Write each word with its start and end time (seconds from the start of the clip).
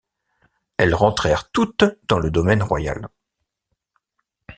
Elles 0.79 0.95
rentrèrent 0.95 1.51
toutes 1.51 1.83
dans 2.07 2.17
le 2.17 2.31
domaine 2.31 2.63
royal. 2.63 3.07